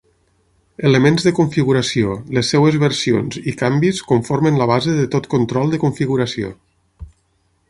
Elements 0.91 1.27
de 1.27 1.33
configuració, 1.39 2.15
les 2.37 2.49
seves 2.55 2.79
versions 2.85 3.39
i 3.53 3.55
canvis 3.61 4.03
conformen 4.13 4.61
la 4.63 4.71
base 4.75 4.99
de 5.05 5.09
tot 5.17 5.33
control 5.39 5.75
de 5.77 5.85
configuració. 5.89 6.55